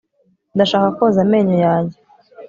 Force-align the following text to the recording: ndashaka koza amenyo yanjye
ndashaka 0.55 0.87
koza 0.97 1.19
amenyo 1.25 1.57
yanjye 1.65 1.97